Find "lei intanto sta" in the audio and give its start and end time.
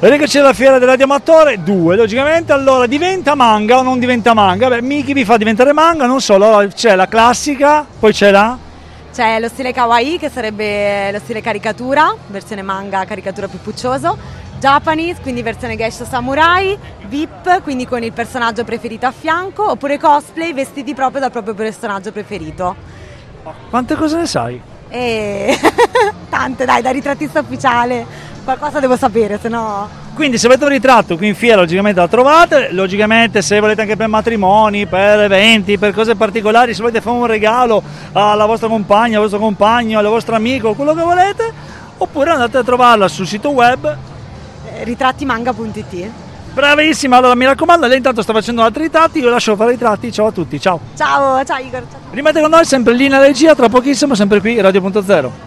47.86-48.32